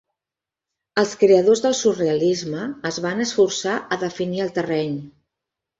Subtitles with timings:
[1.01, 5.03] Els creadors del surrealisme es van esforçar a definir el terreny.